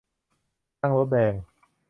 [0.81, 1.33] นั่งรถแดง